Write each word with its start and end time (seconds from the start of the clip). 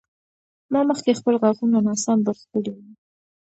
ما 0.71 0.81
مخکې 0.89 1.17
خپل 1.19 1.33
غاښونه 1.41 1.77
ناسم 1.87 2.17
برس 2.25 2.41
کړي 2.51 2.69
وو. 2.73 2.81